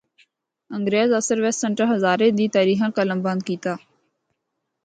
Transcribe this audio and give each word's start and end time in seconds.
انگریز 0.75 1.09
افسر 1.19 1.37
ویس 1.43 1.55
سنڑ 1.61 1.69
ہزارے 1.71 1.87
دی 1.87 1.91
ہزارے 1.93 2.27
دی 2.37 2.45
تریخ 2.55 2.79
آں 2.85 2.91
قلمبند 2.97 3.41
کیتا۔ 3.47 3.73